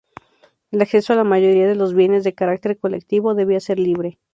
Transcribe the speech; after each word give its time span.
El 0.71 0.81
acceso 0.81 1.13
a 1.13 1.15
la 1.15 1.23
mayoría 1.23 1.67
de 1.67 1.75
los 1.75 1.93
bienes, 1.93 2.23
de 2.23 2.33
carácter 2.33 2.79
colectivo, 2.79 3.35
debía 3.35 3.59
ser 3.59 3.77
libre. 3.77 4.17